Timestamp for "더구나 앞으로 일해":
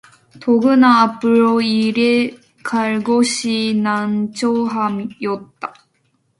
0.39-2.35